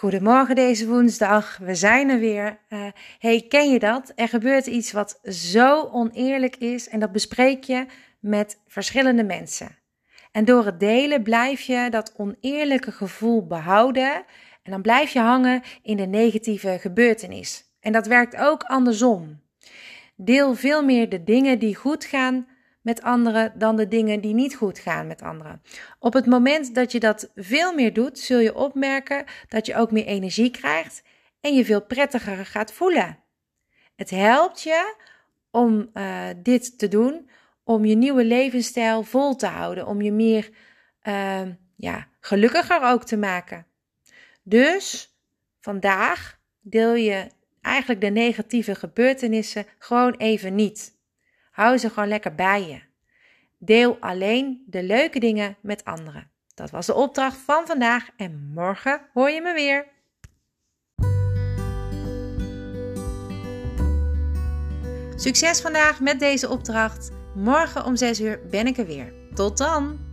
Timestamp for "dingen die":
21.24-21.74, 23.88-24.34